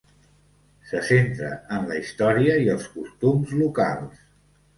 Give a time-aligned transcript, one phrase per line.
[0.91, 4.27] Se centra en la història i els costums locals.